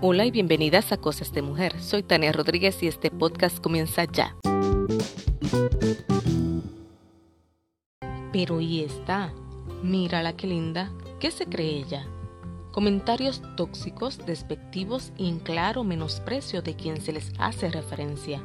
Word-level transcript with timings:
Hola 0.00 0.24
y 0.26 0.30
bienvenidas 0.30 0.92
a 0.92 0.96
Cosas 0.96 1.32
de 1.32 1.42
Mujer. 1.42 1.82
Soy 1.82 2.04
Tania 2.04 2.30
Rodríguez 2.30 2.80
y 2.84 2.86
este 2.86 3.10
podcast 3.10 3.58
comienza 3.58 4.04
ya. 4.04 4.36
Pero 8.32 8.60
y 8.60 8.84
está. 8.84 9.32
Mírala 9.82 10.36
qué 10.36 10.46
linda. 10.46 10.92
¿Qué 11.18 11.32
se 11.32 11.46
cree 11.46 11.78
ella? 11.78 12.06
Comentarios 12.70 13.42
tóxicos, 13.56 14.24
despectivos 14.24 15.10
y 15.16 15.28
en 15.28 15.40
claro 15.40 15.82
menosprecio 15.82 16.62
de 16.62 16.76
quien 16.76 17.00
se 17.00 17.10
les 17.10 17.32
hace 17.40 17.68
referencia. 17.68 18.40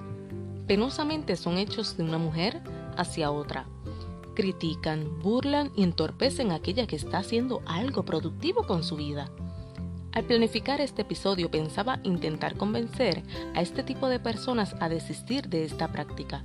Penosamente 0.65 1.35
son 1.35 1.59
hechos 1.59 1.97
de 1.97 2.03
una 2.03 2.17
mujer 2.17 2.63
hacia 2.97 3.29
otra. 3.29 3.67
Critican, 4.33 5.19
burlan 5.21 5.71
y 5.75 5.83
entorpecen 5.83 6.51
a 6.51 6.55
aquella 6.55 6.87
que 6.87 6.95
está 6.95 7.19
haciendo 7.19 7.61
algo 7.67 8.05
productivo 8.05 8.65
con 8.65 8.83
su 8.83 8.95
vida. 8.95 9.29
Al 10.13 10.25
planificar 10.25 10.79
este 10.79 11.01
episodio 11.01 11.49
pensaba 11.49 11.99
intentar 12.03 12.55
convencer 12.55 13.23
a 13.55 13.61
este 13.61 13.81
tipo 13.81 14.07
de 14.07 14.19
personas 14.19 14.75
a 14.79 14.87
desistir 14.87 15.49
de 15.49 15.63
esta 15.63 15.91
práctica. 15.91 16.43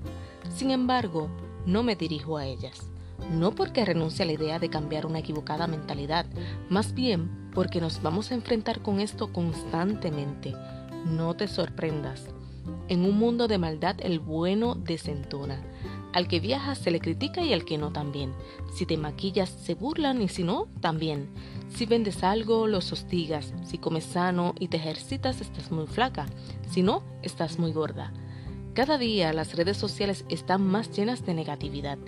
Sin 0.55 0.71
embargo, 0.71 1.29
no 1.67 1.83
me 1.83 1.95
dirijo 1.95 2.39
a 2.39 2.47
ellas. 2.47 2.89
No 3.31 3.55
porque 3.55 3.85
renuncie 3.85 4.23
a 4.23 4.27
la 4.27 4.33
idea 4.33 4.59
de 4.59 4.71
cambiar 4.71 5.05
una 5.05 5.19
equivocada 5.19 5.67
mentalidad, 5.67 6.25
más 6.71 6.95
bien 6.95 7.51
porque 7.53 7.81
nos 7.83 8.01
vamos 8.01 8.31
a 8.31 8.35
enfrentar 8.35 8.81
con 8.81 9.01
esto 9.01 9.35
constantemente. 9.35 10.55
No 11.05 11.35
te 11.35 11.47
sorprendas. 11.47 12.25
En 12.89 13.05
un 13.05 13.19
mundo 13.19 13.49
de 13.49 13.59
maldad 13.59 13.97
el 13.99 14.19
bueno 14.19 14.77
desentona. 14.77 15.61
Al 16.13 16.27
que 16.27 16.41
viaja 16.41 16.75
se 16.75 16.91
le 16.91 17.01
critica 17.01 17.43
y 17.43 17.53
al 17.53 17.65
que 17.65 17.79
no 17.79 17.93
también. 17.93 18.33
Si 18.75 18.87
te 18.87 18.97
maquillas 18.97 19.51
se 19.51 19.75
burlan 19.75 20.23
y 20.23 20.29
si 20.29 20.43
no, 20.43 20.69
también. 20.81 21.29
Si 21.69 21.85
vendes 21.85 22.25
algo, 22.25 22.67
los 22.67 22.93
hostigas. 22.93 23.53
Si 23.65 23.79
comes 23.79 24.05
sano 24.05 24.55
y 24.59 24.69
te 24.69 24.79
ejercitas, 24.79 25.41
estás 25.41 25.71
muy 25.71 25.87
flaca. 25.87 26.27
Si 26.71 26.83
no, 26.83 27.03
estás 27.23 27.59
muy 27.59 27.73
gorda. 27.73 28.13
Cada 28.73 28.97
día 28.97 29.33
las 29.33 29.55
redes 29.55 29.77
sociales 29.77 30.25
están 30.29 30.67
más 30.67 30.91
llenas 30.97 31.27
de 31.27 31.35
negatividad. 31.35 31.99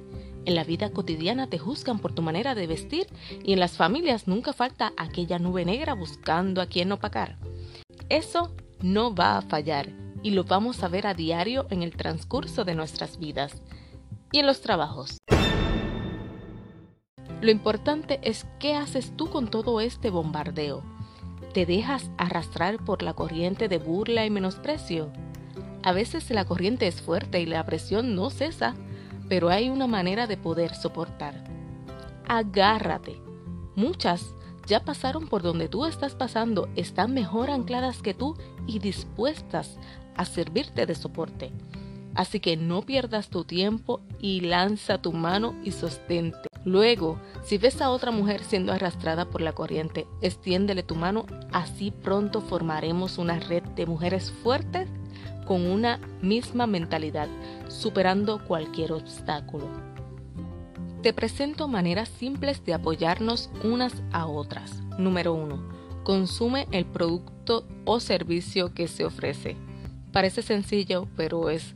En 0.47 0.55
la 0.55 0.65
vida 0.65 0.91
cotidiana 0.91 1.49
te 1.49 1.59
juzgan 1.59 1.99
por 1.99 2.15
tu 2.15 2.23
manera 2.23 2.55
de 2.55 2.67
vestir 2.67 3.07
y 3.45 3.53
en 3.53 3.61
las 3.61 3.77
familias 3.77 4.27
nunca 4.27 4.55
falta 4.55 4.93
aquella 4.97 5.39
nube 5.39 5.67
negra 5.67 5.95
buscando 5.95 6.63
a 6.63 6.67
quien 6.67 6.91
opacar. 6.93 7.37
Eso 8.09 8.55
no 8.81 9.15
va 9.15 9.37
a 9.37 9.43
fallar 9.43 9.91
y 10.23 10.31
lo 10.31 10.45
vamos 10.45 10.83
a 10.83 10.89
ver 10.89 11.07
a 11.07 11.15
diario 11.15 11.67
en 11.71 11.83
el 11.83 11.97
transcurso 11.97 12.65
de 12.65 12.75
nuestras 12.75 13.19
vidas 13.19 13.63
y 14.33 14.39
en 14.39 14.47
los 14.47 14.61
trabajos. 14.61 15.19
Lo 17.41 17.51
importante 17.51 18.21
es 18.23 18.47
qué 18.59 18.75
haces 18.75 19.17
tú 19.17 19.31
con 19.31 19.49
todo 19.49 19.81
este 19.81 20.11
bombardeo. 20.11 20.83
¿Te 21.55 21.67
dejas 21.67 22.11
arrastrar 22.19 22.85
por 22.85 23.03
la 23.03 23.15
corriente 23.15 23.69
de 23.69 23.79
burla 23.79 24.27
y 24.27 24.31
menosprecio? 24.31 25.11
A 25.83 25.93
veces 25.93 26.31
la 26.31 26.45
corriente 26.45 26.87
es 26.87 27.01
fuerte 27.01 27.41
y 27.41 27.47
la 27.47 27.65
presión 27.65 28.15
no 28.15 28.31
cesa, 28.31 28.75
pero 29.29 29.49
hay 29.49 29.71
una 29.71 29.87
manera 29.87 30.27
de 30.27 30.37
poder 30.37 30.75
soportar. 30.75 31.45
Agárrate. 32.29 33.21
Muchas 33.75 34.35
ya 34.67 34.85
pasaron 34.85 35.27
por 35.27 35.43
donde 35.43 35.69
tú 35.69 35.87
estás 35.87 36.15
pasando, 36.15 36.69
están 36.77 37.15
mejor 37.15 37.51
ancladas 37.51 38.03
que 38.03 38.15
tú 38.15 38.37
y 38.67 38.79
dispuestas 38.79 39.79
a 40.17 40.25
servirte 40.25 40.87
de 40.87 40.95
soporte. 40.95 41.53
Así 42.15 42.41
que 42.41 42.57
no 42.57 42.83
pierdas 42.83 43.29
tu 43.29 43.45
tiempo 43.45 44.01
y 44.19 44.41
lanza 44.41 44.99
tu 44.99 45.13
mano 45.13 45.55
y 45.65 45.71
sostente. 45.71 46.49
Luego, 46.65 47.19
si 47.43 47.57
ves 47.57 47.81
a 47.81 47.91
otra 47.91 48.11
mujer 48.11 48.43
siendo 48.45 48.73
arrastrada 48.73 49.31
por 49.31 49.41
la 49.41 49.53
corriente, 49.53 50.07
extiéndele 50.21 50.83
tu 50.83 50.95
mano, 50.95 51.27
así 51.53 51.91
pronto 51.91 52.41
formaremos 52.41 53.19
una 53.19 53.39
red 53.39 53.63
de 53.63 53.87
mujeres 53.87 54.31
fuertes 54.43 54.89
con 55.47 55.67
una 55.67 55.99
misma 56.21 56.67
mentalidad, 56.67 57.29
superando 57.69 58.45
cualquier 58.45 58.93
obstáculo. 58.93 59.67
Te 61.03 61.15
presento 61.15 61.67
maneras 61.67 62.11
simples 62.11 62.63
de 62.67 62.75
apoyarnos 62.75 63.51
unas 63.65 63.95
a 64.13 64.27
otras. 64.27 64.83
Número 64.99 65.33
1. 65.33 66.03
Consume 66.05 66.69
el 66.73 66.85
producto 66.85 67.67
o 67.87 68.01
servicio 68.01 68.75
que 68.75 68.87
se 68.87 69.07
ofrece. 69.07 69.57
Parece 70.13 70.43
sencillo, 70.43 71.09
pero 71.17 71.49
es 71.49 71.75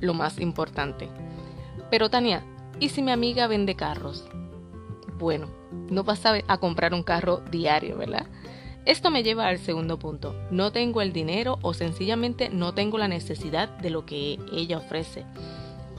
lo 0.00 0.14
más 0.14 0.40
importante. 0.40 1.08
Pero 1.90 2.10
Tania, 2.10 2.44
¿y 2.80 2.88
si 2.88 3.02
mi 3.02 3.10
amiga 3.10 3.46
vende 3.46 3.76
carros? 3.76 4.24
Bueno, 5.18 5.48
no 5.90 6.04
vas 6.04 6.22
a, 6.26 6.58
comprar 6.58 6.94
un 6.94 7.02
carro 7.02 7.42
diario, 7.50 7.96
¿verdad? 7.96 8.26
Esto 8.84 9.10
me 9.10 9.22
lleva 9.22 9.48
al 9.48 9.58
segundo 9.58 9.98
punto. 9.98 10.34
No 10.50 10.72
tengo 10.72 11.00
el 11.02 11.12
dinero 11.12 11.58
o 11.62 11.74
sencillamente 11.74 12.50
no 12.50 12.74
tengo 12.74 12.98
la 12.98 13.08
necesidad 13.08 13.68
de 13.68 13.90
lo 13.90 14.06
que 14.06 14.38
ella 14.52 14.78
ofrece. 14.78 15.24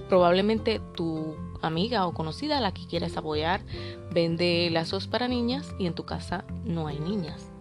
Probablemente 0.08 0.80
tu 0.96 1.36
amiga 1.62 2.08
o 2.08 2.14
conocida 2.14 2.60
a 2.60 2.62
la 2.62 2.74
que 2.74 2.88
quieres 2.88 3.18
apoyar 3.18 3.62
vende 4.12 4.70
lazos 4.72 5.08
para 5.08 5.28
niñas 5.28 5.76
y 5.80 5.88
en 5.88 5.96
tu 5.96 6.06
casa 6.06 6.46
no 6.64 6.88
hay 6.88 7.00
niñas. 7.00 7.52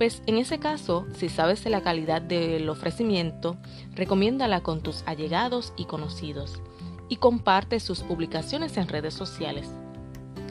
Pues 0.00 0.22
en 0.24 0.38
ese 0.38 0.58
caso, 0.58 1.06
si 1.12 1.28
sabes 1.28 1.62
de 1.62 1.68
la 1.68 1.82
calidad 1.82 2.22
del 2.22 2.70
ofrecimiento, 2.70 3.58
recomiéndala 3.94 4.62
con 4.62 4.80
tus 4.80 5.02
allegados 5.04 5.74
y 5.76 5.84
conocidos 5.84 6.62
y 7.10 7.16
comparte 7.16 7.80
sus 7.80 8.00
publicaciones 8.00 8.78
en 8.78 8.88
redes 8.88 9.12
sociales. 9.12 9.68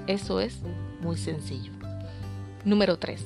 Eso 0.06 0.40
es 0.40 0.60
muy 1.02 1.18
sencillo. 1.18 1.72
Número 2.64 3.00
3. 3.00 3.26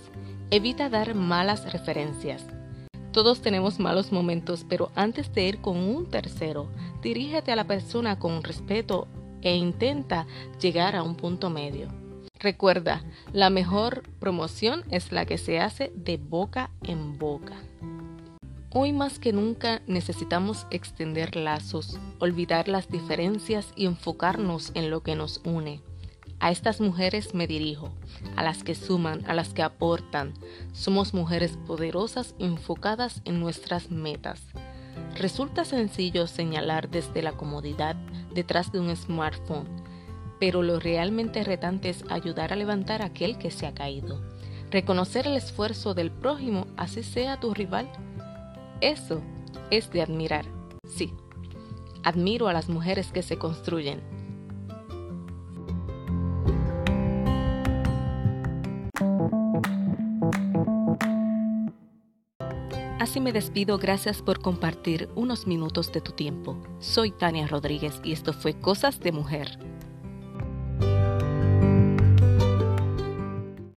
Evita 0.50 0.88
dar 0.88 1.14
malas 1.14 1.74
referencias. 1.74 2.46
Todos 3.12 3.42
tenemos 3.42 3.82
malos 3.82 4.14
momentos, 4.14 4.66
pero 4.70 4.94
antes 4.96 5.34
de 5.34 5.46
ir 5.46 5.60
con 5.60 5.76
un 5.76 6.10
tercero, 6.10 6.70
dirígete 7.02 7.52
a 7.52 7.58
la 7.58 7.68
persona 7.68 8.18
con 8.18 8.46
respeto 8.46 9.10
e 9.42 9.58
intenta 9.58 10.26
llegar 10.62 10.96
a 10.96 11.04
un 11.04 11.16
punto 11.16 11.50
medio. 11.50 11.90
Recuerda, 12.44 13.02
la 13.32 13.50
mejor 13.50 14.04
promoción 14.20 14.84
es 14.92 15.14
la 15.14 15.26
que 15.26 15.38
se 15.38 15.62
hace 15.62 15.94
de 15.96 16.18
boca 16.18 16.72
en 16.84 17.18
boca. 17.18 17.56
Hoy 18.70 18.92
más 18.92 19.18
que 19.18 19.32
nunca 19.32 19.82
necesitamos 19.88 20.68
extender 20.70 21.38
lazos, 21.38 21.98
olvidar 22.20 22.68
las 22.68 22.90
diferencias 22.90 23.72
y 23.78 23.86
enfocarnos 23.86 24.74
en 24.74 24.90
lo 24.90 25.04
que 25.04 25.16
nos 25.16 25.40
une. 25.46 25.80
A 26.42 26.52
estas 26.52 26.82
mujeres 26.82 27.34
me 27.34 27.48
dirijo, 27.48 27.94
a 28.36 28.44
las 28.44 28.62
que 28.64 28.76
suman, 28.76 29.24
a 29.26 29.34
las 29.34 29.54
que 29.54 29.64
aportan. 29.64 30.34
Somos 30.74 31.14
mujeres 31.14 31.58
poderosas 31.66 32.36
enfocadas 32.40 33.22
en 33.24 33.40
nuestras 33.40 33.90
metas. 33.90 34.42
Resulta 35.16 35.64
sencillo 35.64 36.28
señalar 36.28 36.90
desde 36.90 37.22
la 37.22 37.32
comodidad 37.32 37.96
detrás 38.34 38.74
de 38.74 38.82
un 38.82 38.94
smartphone 38.98 39.83
pero 40.44 40.62
lo 40.62 40.78
realmente 40.78 41.42
retante 41.46 41.88
es 41.88 42.04
ayudar 42.10 42.52
a 42.52 42.58
levantar 42.58 43.02
a 43.02 43.06
aquel 43.06 43.38
que 43.38 43.50
se 43.50 43.66
ha 43.66 43.74
caído. 43.74 44.20
Reconocer 44.72 45.26
el 45.26 45.38
esfuerzo 45.38 45.94
del 45.94 46.12
prójimo, 46.12 46.68
así 46.76 47.02
sea 47.02 47.40
tu 47.40 47.54
rival. 47.54 47.90
Eso 48.82 49.22
es 49.72 49.90
de 49.92 50.02
admirar. 50.02 50.44
Sí, 50.86 51.14
admiro 52.04 52.50
a 52.50 52.54
las 52.54 52.68
mujeres 52.68 53.14
que 53.14 53.24
se 53.24 53.38
construyen. 53.38 54.02
Así 63.00 63.22
me 63.22 63.32
despido, 63.32 63.78
gracias 63.78 64.22
por 64.22 64.42
compartir 64.42 65.08
unos 65.16 65.48
minutos 65.48 65.94
de 65.94 66.02
tu 66.02 66.12
tiempo. 66.12 66.62
Soy 66.80 67.12
Tania 67.12 67.48
Rodríguez 67.48 68.02
y 68.04 68.12
esto 68.12 68.34
fue 68.34 68.60
Cosas 68.60 69.00
de 69.00 69.14
Mujer. 69.14 69.73